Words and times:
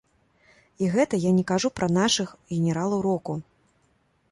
І 0.85 0.89
гэта 0.95 1.19
я 1.25 1.33
не 1.41 1.43
кажу 1.51 1.71
пра 1.81 1.87
нашых 1.99 2.33
генералаў 2.57 2.99
року! 3.11 3.33